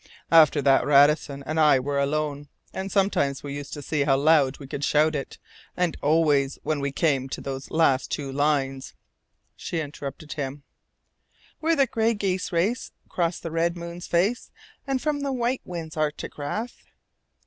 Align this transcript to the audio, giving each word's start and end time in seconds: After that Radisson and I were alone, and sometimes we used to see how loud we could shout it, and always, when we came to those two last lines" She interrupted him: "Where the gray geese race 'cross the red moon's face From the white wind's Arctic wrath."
After 0.31 0.63
that 0.63 0.83
Radisson 0.83 1.43
and 1.45 1.59
I 1.59 1.79
were 1.79 1.99
alone, 1.99 2.49
and 2.73 2.91
sometimes 2.91 3.43
we 3.43 3.53
used 3.53 3.71
to 3.73 3.83
see 3.83 4.01
how 4.03 4.17
loud 4.17 4.57
we 4.57 4.65
could 4.65 4.83
shout 4.83 5.13
it, 5.13 5.37
and 5.77 5.95
always, 6.01 6.57
when 6.63 6.79
we 6.79 6.91
came 6.91 7.29
to 7.29 7.39
those 7.39 7.67
two 7.67 7.75
last 7.75 8.17
lines" 8.19 8.95
She 9.55 9.79
interrupted 9.79 10.33
him: 10.33 10.63
"Where 11.59 11.75
the 11.75 11.85
gray 11.85 12.15
geese 12.15 12.51
race 12.51 12.91
'cross 13.09 13.39
the 13.39 13.51
red 13.51 13.77
moon's 13.77 14.07
face 14.07 14.49
From 14.97 15.19
the 15.19 15.31
white 15.31 15.61
wind's 15.65 15.95
Arctic 15.95 16.35
wrath." 16.39 16.83